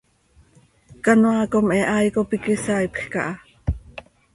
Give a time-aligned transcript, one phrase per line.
[1.07, 3.33] Canoaa com he hai cop iiqui saaipj caha.